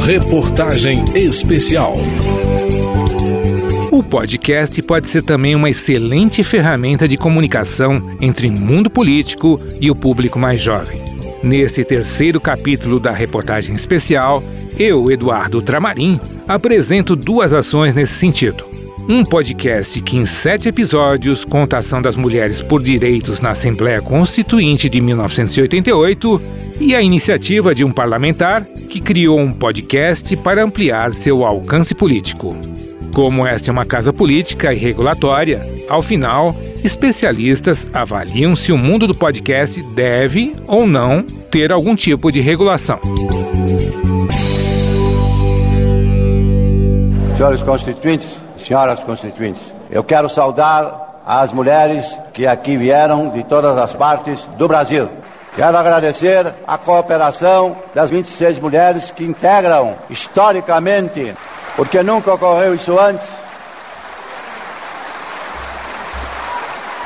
[0.00, 1.92] Reportagem Especial.
[3.90, 9.90] O podcast pode ser também uma excelente ferramenta de comunicação entre o mundo político e
[9.90, 11.00] o público mais jovem.
[11.42, 14.42] Nesse terceiro capítulo da reportagem especial,
[14.78, 18.68] eu, Eduardo Tramarim, apresento duas ações nesse sentido.
[19.08, 24.00] Um podcast que, em sete episódios, conta a ação das mulheres por direitos na Assembleia
[24.00, 26.42] Constituinte de 1988
[26.80, 32.56] e a iniciativa de um parlamentar que criou um podcast para ampliar seu alcance político.
[33.14, 39.06] Como esta é uma casa política e regulatória, ao final, especialistas avaliam se o mundo
[39.06, 42.98] do podcast deve ou não ter algum tipo de regulação.
[47.36, 53.92] Senhores constituintes, senhoras constituintes, eu quero saudar as mulheres que aqui vieram de todas as
[53.94, 55.08] partes do Brasil.
[55.56, 61.34] Quero agradecer a cooperação das 26 mulheres que integram historicamente,
[61.76, 63.26] porque nunca ocorreu isso antes.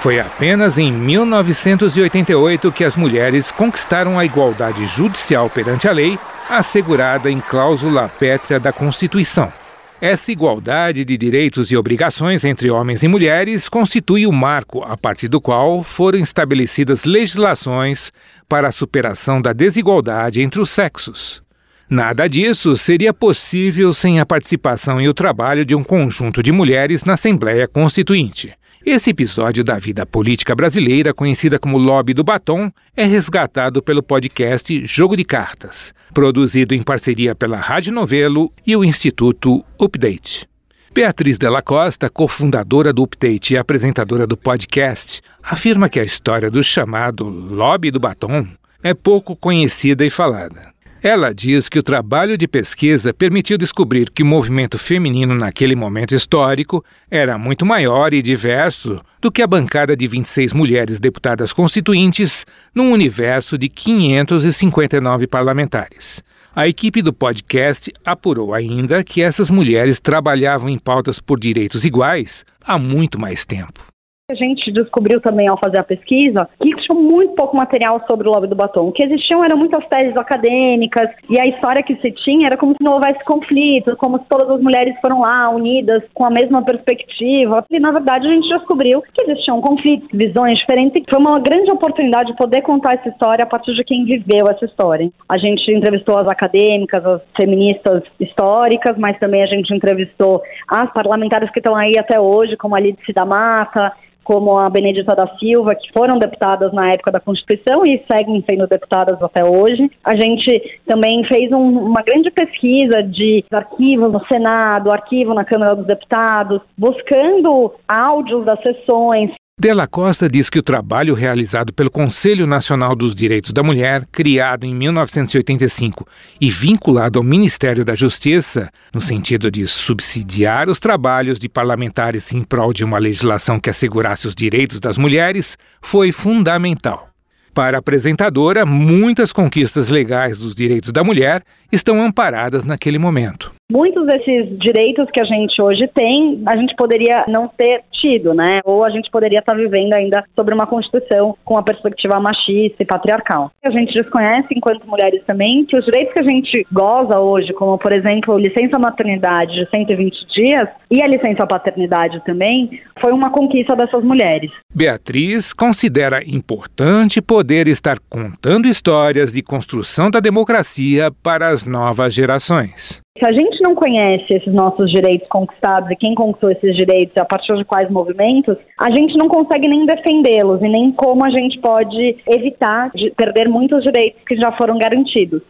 [0.00, 6.16] Foi apenas em 1988 que as mulheres conquistaram a igualdade judicial perante a lei,
[6.48, 9.52] assegurada em cláusula pétrea da Constituição.
[10.00, 15.26] Essa igualdade de direitos e obrigações entre homens e mulheres constitui o marco a partir
[15.26, 18.12] do qual foram estabelecidas legislações
[18.46, 21.42] para a superação da desigualdade entre os sexos.
[21.88, 27.04] Nada disso seria possível sem a participação e o trabalho de um conjunto de mulheres
[27.04, 28.52] na Assembleia Constituinte.
[28.88, 34.86] Esse episódio da vida política brasileira, conhecida como Lobby do Batom, é resgatado pelo podcast
[34.86, 40.48] Jogo de Cartas, produzido em parceria pela Rádio Novelo e o Instituto Update.
[40.94, 46.62] Beatriz Della Costa, cofundadora do Update e apresentadora do podcast, afirma que a história do
[46.62, 48.46] chamado Lobby do Batom
[48.84, 50.75] é pouco conhecida e falada.
[51.06, 56.16] Ela diz que o trabalho de pesquisa permitiu descobrir que o movimento feminino naquele momento
[56.16, 62.44] histórico era muito maior e diverso do que a bancada de 26 mulheres deputadas constituintes
[62.74, 66.24] num universo de 559 parlamentares.
[66.52, 72.44] A equipe do podcast apurou ainda que essas mulheres trabalhavam em pautas por direitos iguais
[72.60, 73.85] há muito mais tempo.
[74.28, 78.32] A gente descobriu também ao fazer a pesquisa que tinha muito pouco material sobre o
[78.32, 78.88] lobby do batom.
[78.88, 82.72] O que existiam eram muitas teses acadêmicas e a história que se tinha era como
[82.72, 86.60] se não houvesse conflito, como se todas as mulheres foram lá unidas com a mesma
[86.64, 87.64] perspectiva.
[87.70, 91.04] E na verdade a gente descobriu que existiam conflitos, visões diferentes.
[91.08, 94.64] Foi uma grande oportunidade de poder contar essa história a partir de quem viveu essa
[94.64, 95.08] história.
[95.28, 101.48] A gente entrevistou as acadêmicas, as feministas históricas, mas também a gente entrevistou as parlamentares
[101.52, 103.92] que estão aí até hoje, como a Lídice da Mata,
[104.26, 108.66] como a Benedita da Silva, que foram deputadas na época da Constituição e seguem sendo
[108.66, 109.88] deputadas até hoje.
[110.04, 115.76] A gente também fez um, uma grande pesquisa de arquivos no Senado, arquivo na Câmara
[115.76, 122.46] dos Deputados, buscando áudios das sessões, Della Costa diz que o trabalho realizado pelo Conselho
[122.46, 126.06] Nacional dos Direitos da Mulher, criado em 1985
[126.38, 132.44] e vinculado ao Ministério da Justiça, no sentido de subsidiar os trabalhos de parlamentares em
[132.44, 137.08] prol de uma legislação que assegurasse os direitos das mulheres, foi fundamental.
[137.54, 141.42] Para a apresentadora, muitas conquistas legais dos direitos da mulher
[141.72, 143.55] estão amparadas naquele momento.
[143.70, 148.60] Muitos desses direitos que a gente hoje tem, a gente poderia não ter tido, né?
[148.64, 152.86] Ou a gente poderia estar vivendo ainda sobre uma Constituição com a perspectiva machista e
[152.86, 153.50] patriarcal.
[153.64, 157.76] A gente desconhece, enquanto mulheres também, que os direitos que a gente goza hoje, como
[157.76, 163.74] por exemplo licença maternidade de 120 dias e a licença paternidade também, foi uma conquista
[163.74, 164.50] dessas mulheres.
[164.72, 173.04] Beatriz considera importante poder estar contando histórias de construção da democracia para as novas gerações.
[173.18, 177.20] Se a gente não conhece esses nossos direitos conquistados e quem conquistou esses direitos e
[177.20, 181.30] a partir de quais movimentos, a gente não consegue nem defendê-los e nem como a
[181.30, 185.40] gente pode evitar de perder muitos direitos que já foram garantidos.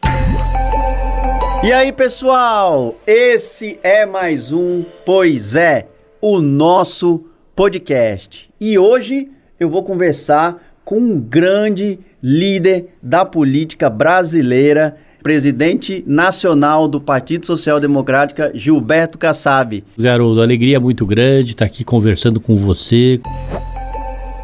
[1.64, 2.94] E aí, pessoal?
[3.04, 5.88] Esse é mais um Pois é,
[6.22, 7.24] o nosso
[7.56, 8.48] podcast.
[8.60, 17.00] E hoje eu vou conversar com um grande líder da política brasileira presidente nacional do
[17.00, 19.84] Partido Social Democrático, Gilberto Kassab.
[20.00, 23.20] Zé Haroldo, alegria muito grande estar aqui conversando com você.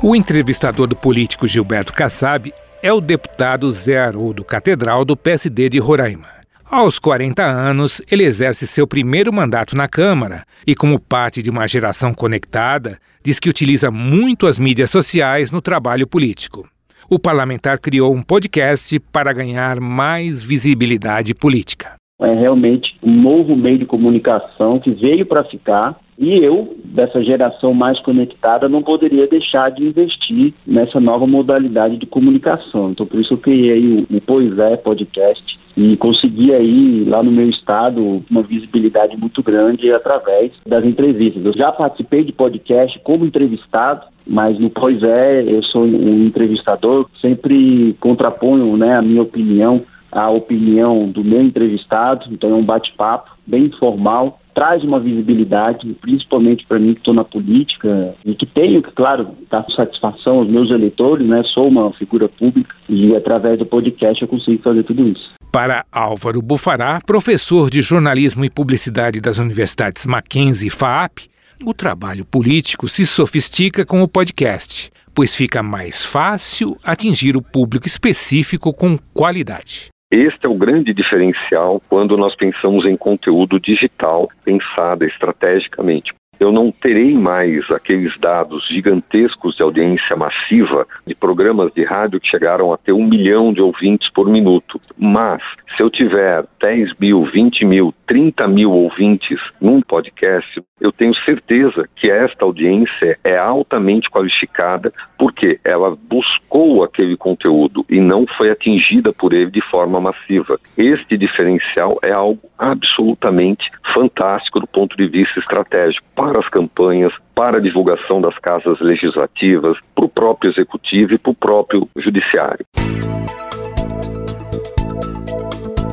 [0.03, 2.53] O entrevistador do político Gilberto Kassab
[2.83, 6.27] é o deputado Zé Haroldo Catedral do PSD de Roraima.
[6.65, 11.69] Aos 40 anos, ele exerce seu primeiro mandato na Câmara e, como parte de uma
[11.69, 16.67] geração conectada, diz que utiliza muito as mídias sociais no trabalho político
[17.15, 22.02] o parlamentar criou um podcast para ganhar mais visibilidade política.
[22.23, 27.75] É realmente um novo meio de comunicação que veio para ficar e eu, dessa geração
[27.75, 32.91] mais conectada, não poderia deixar de investir nessa nova modalidade de comunicação.
[32.91, 35.43] Então, por isso eu criei o, o Pois é Podcast
[35.77, 41.45] e consegui aí, lá no meu estado, uma visibilidade muito grande através das entrevistas.
[41.45, 47.09] Eu já participei de podcast como entrevistado, mas no Pois é, eu sou um entrevistador,
[47.21, 53.31] sempre contraponho né, a minha opinião à opinião do meu entrevistado, então é um bate-papo
[53.47, 58.83] bem informal, traz uma visibilidade, principalmente para mim que estou na política e que tenho
[58.83, 61.43] que, claro, dar satisfação aos meus eleitores, né?
[61.55, 65.33] Sou uma figura pública e através do podcast eu consigo fazer tudo isso.
[65.51, 71.31] Para Álvaro Bufará, professor de jornalismo e publicidade das universidades Mackenzie e FAAP,
[71.65, 77.87] o trabalho político se sofistica com o podcast, pois fica mais fácil atingir o público
[77.87, 79.92] específico com qualidade.
[80.13, 86.13] Este é o grande diferencial quando nós pensamos em conteúdo digital pensado estrategicamente.
[86.39, 92.29] Eu não terei mais aqueles dados gigantescos de audiência massiva de programas de rádio que
[92.29, 94.79] chegaram a ter um milhão de ouvintes por minuto.
[94.99, 95.41] Mas,
[95.75, 101.89] se eu tiver 10 mil, 20 mil, 30 mil ouvintes num podcast, eu tenho certeza
[101.95, 109.13] que esta audiência é altamente qualificada porque ela buscou aquele conteúdo e não foi atingida
[109.13, 110.59] por ele de forma massiva.
[110.77, 117.59] Este diferencial é algo absolutamente fantástico do ponto de vista estratégico para as campanhas, para
[117.59, 122.67] a divulgação das casas legislativas, para o próprio executivo e para o próprio judiciário.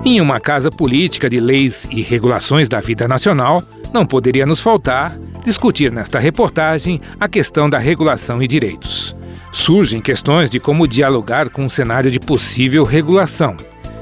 [0.10, 3.62] Em uma casa política de leis e regulações da vida nacional,
[3.94, 5.16] não poderia nos faltar
[5.46, 9.16] discutir nesta reportagem a questão da regulação e direitos.
[9.52, 13.56] Surgem questões de como dialogar com um cenário de possível regulação.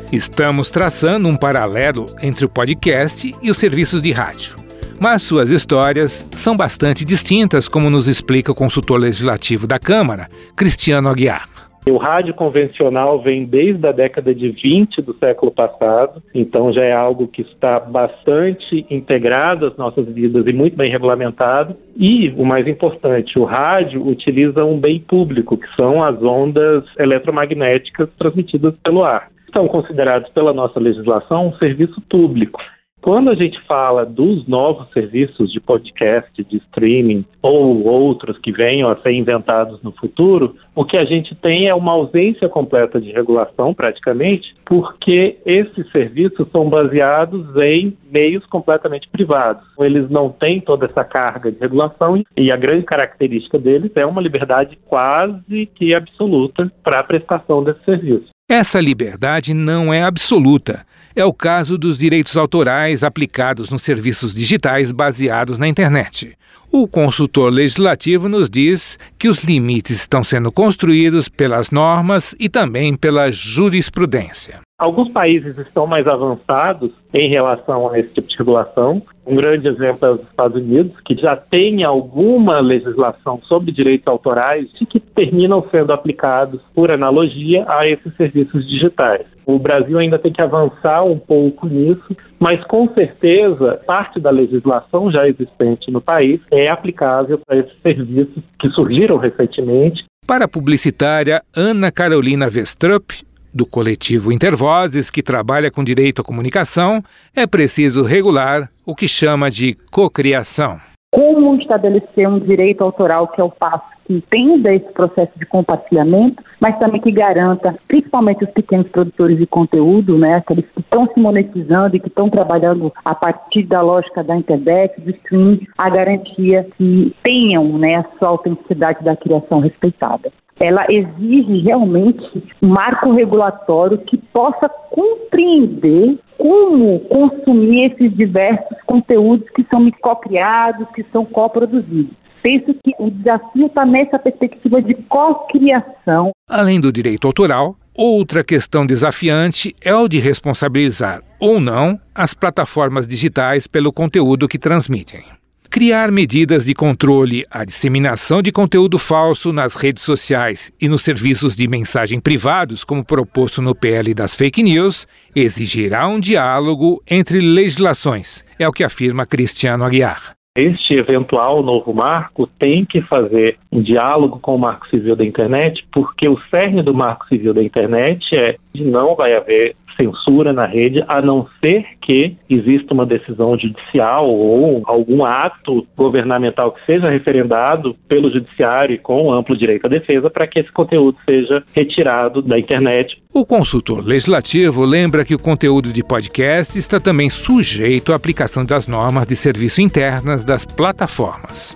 [0.10, 4.56] Estamos traçando um paralelo entre o podcast e os serviços de rádio.
[4.98, 11.10] Mas suas histórias são bastante distintas, como nos explica o consultor legislativo da Câmara, Cristiano
[11.10, 11.57] Aguiar.
[11.90, 16.92] O rádio convencional vem desde a década de 20 do século passado, então já é
[16.92, 21.78] algo que está bastante integrado às nossas vidas e muito bem regulamentado.
[21.96, 28.10] E, o mais importante, o rádio utiliza um bem público, que são as ondas eletromagnéticas
[28.20, 29.30] transmitidas pelo ar.
[29.54, 32.60] São considerados pela nossa legislação um serviço público.
[33.08, 38.90] Quando a gente fala dos novos serviços de podcast, de streaming ou outros que venham
[38.90, 43.10] a ser inventados no futuro, o que a gente tem é uma ausência completa de
[43.14, 49.64] regulação, praticamente, porque esses serviços são baseados em meios completamente privados.
[49.80, 54.22] Eles não têm toda essa carga de regulação e a grande característica deles é uma
[54.22, 58.37] liberdade quase que absoluta para a prestação desse serviço.
[58.50, 60.86] Essa liberdade não é absoluta.
[61.14, 66.38] É o caso dos direitos autorais aplicados nos serviços digitais baseados na internet.
[66.72, 72.96] O consultor legislativo nos diz que os limites estão sendo construídos pelas normas e também
[72.96, 74.62] pela jurisprudência.
[74.80, 79.02] Alguns países estão mais avançados em relação a esse tipo de regulação.
[79.26, 84.68] Um grande exemplo é os Estados Unidos, que já tem alguma legislação sobre direitos autorais
[84.80, 89.26] e que terminam sendo aplicados por analogia a esses serviços digitais.
[89.48, 95.12] O Brasil ainda tem que avançar um pouco nisso, mas com certeza parte da legislação
[95.12, 100.06] já existente no país é aplicável para esses serviços que surgiram recentemente.
[100.28, 103.26] Para a publicitária Ana Carolina Vestrup,
[103.58, 107.02] do coletivo Intervozes, que trabalha com direito à comunicação,
[107.36, 110.80] é preciso regular o que chama de cocriação.
[111.12, 116.42] Como estabelecer um direito autoral que é o passo que entenda esse processo de compartilhamento,
[116.60, 121.20] mas também que garanta, principalmente os pequenos produtores de conteúdo, né, aqueles que estão se
[121.20, 126.68] monetizando e que estão trabalhando a partir da lógica da internet, do streaming, a garantia
[126.78, 133.98] que tenham né, a sua autenticidade da criação respeitada ela exige realmente um marco regulatório
[134.00, 142.12] que possa compreender como consumir esses diversos conteúdos que são cocriados, que são coproduzidos.
[142.42, 146.32] Penso que o desafio está nessa perspectiva de cocriação.
[146.50, 153.08] Além do direito autoral, outra questão desafiante é o de responsabilizar ou não as plataformas
[153.08, 155.38] digitais pelo conteúdo que transmitem
[155.70, 161.56] criar medidas de controle à disseminação de conteúdo falso nas redes sociais e nos serviços
[161.56, 168.44] de mensagem privados, como proposto no PL das fake news, exigirá um diálogo entre legislações,
[168.60, 170.38] é o que afirma Cristiano Aguiar.
[170.58, 175.86] Este eventual novo marco tem que fazer um diálogo com o Marco Civil da Internet,
[175.94, 180.66] porque o cerne do Marco Civil da Internet é que não vai haver censura na
[180.66, 187.10] rede, a não ser que exista uma decisão judicial ou algum ato governamental que seja
[187.10, 192.58] referendado pelo judiciário com amplo direito à defesa para que esse conteúdo seja retirado da
[192.58, 193.22] internet.
[193.34, 198.88] O consultor legislativo lembra que o conteúdo de podcast está também sujeito à aplicação das
[198.88, 201.76] normas de serviço internas das plataformas.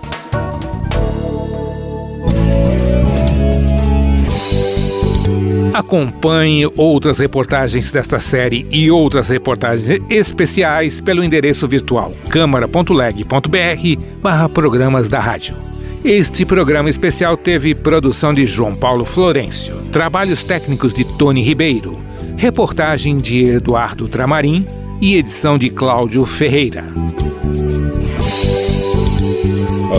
[5.74, 15.20] Acompanhe outras reportagens desta série e outras reportagens especiais pelo endereço virtual câmara.leg.br programas da
[15.20, 15.56] rádio.
[16.04, 21.98] Este programa especial teve produção de João Paulo Florencio, trabalhos técnicos de Tony Ribeiro,
[22.38, 24.66] reportagem de Eduardo Tramarim
[25.00, 26.86] e edição de Cláudio Ferreira.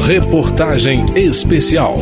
[0.00, 1.94] Reportagem especial.